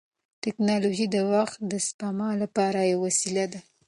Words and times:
ټیکنالوژي 0.43 1.05
د 1.11 1.17
وخت 1.33 1.57
د 1.71 1.73
سپما 1.87 2.29
لپاره 2.41 2.79
یوه 2.91 3.01
وسیله 3.07 3.45
ده. 3.51 3.59